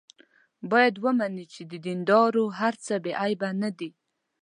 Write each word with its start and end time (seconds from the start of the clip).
باید 0.71 0.95
ومني 1.03 1.45
چې 1.53 1.61
د 1.71 1.73
دیندارو 1.85 2.43
هر 2.59 2.73
څه 2.85 2.93
بې 3.03 3.13
عیبه 3.23 3.49
نه 3.61 3.69
دي. 3.77 3.89